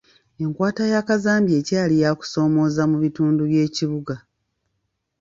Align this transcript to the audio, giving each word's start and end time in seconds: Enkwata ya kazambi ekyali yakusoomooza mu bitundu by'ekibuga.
Enkwata 0.43 0.83
ya 0.93 1.01
kazambi 1.07 1.51
ekyali 1.59 1.95
yakusoomooza 2.03 2.83
mu 2.91 2.97
bitundu 3.03 3.41
by'ekibuga. 3.49 4.15